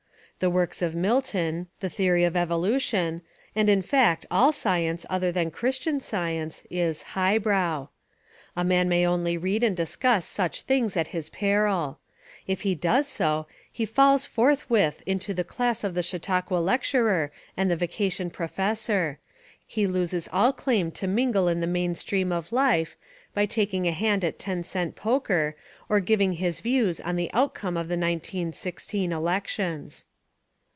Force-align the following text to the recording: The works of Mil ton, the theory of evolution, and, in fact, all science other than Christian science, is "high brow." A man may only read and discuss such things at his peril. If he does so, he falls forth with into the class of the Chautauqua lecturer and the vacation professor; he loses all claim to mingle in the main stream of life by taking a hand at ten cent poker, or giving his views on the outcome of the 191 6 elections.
The 0.39 0.49
works 0.49 0.81
of 0.81 0.95
Mil 0.95 1.21
ton, 1.21 1.67
the 1.81 1.89
theory 1.91 2.23
of 2.23 2.35
evolution, 2.35 3.21
and, 3.55 3.69
in 3.69 3.83
fact, 3.83 4.25
all 4.31 4.51
science 4.51 5.05
other 5.07 5.31
than 5.31 5.51
Christian 5.51 5.99
science, 5.99 6.63
is 6.71 7.03
"high 7.03 7.37
brow." 7.37 7.89
A 8.55 8.63
man 8.63 8.89
may 8.89 9.05
only 9.05 9.37
read 9.37 9.63
and 9.63 9.77
discuss 9.77 10.25
such 10.25 10.63
things 10.63 10.97
at 10.97 11.09
his 11.09 11.29
peril. 11.29 11.99
If 12.47 12.61
he 12.61 12.73
does 12.73 13.07
so, 13.07 13.45
he 13.71 13.85
falls 13.85 14.25
forth 14.25 14.67
with 14.67 15.03
into 15.05 15.31
the 15.31 15.43
class 15.43 15.83
of 15.83 15.93
the 15.93 16.01
Chautauqua 16.01 16.55
lecturer 16.55 17.31
and 17.55 17.69
the 17.69 17.75
vacation 17.77 18.31
professor; 18.31 19.19
he 19.67 19.85
loses 19.85 20.27
all 20.33 20.53
claim 20.53 20.89
to 20.93 21.05
mingle 21.05 21.47
in 21.49 21.61
the 21.61 21.67
main 21.67 21.93
stream 21.93 22.31
of 22.31 22.51
life 22.51 22.97
by 23.35 23.45
taking 23.45 23.87
a 23.87 23.91
hand 23.91 24.25
at 24.25 24.39
ten 24.39 24.63
cent 24.63 24.95
poker, 24.95 25.55
or 25.87 25.99
giving 25.99 26.33
his 26.33 26.61
views 26.61 26.99
on 26.99 27.15
the 27.15 27.29
outcome 27.31 27.77
of 27.77 27.89
the 27.89 27.95
191 27.95 28.53
6 28.53 28.93
elections. 28.95 30.05